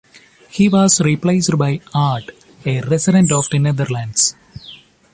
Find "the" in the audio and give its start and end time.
3.51-3.59